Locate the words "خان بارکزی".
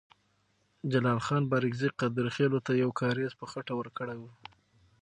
1.25-1.89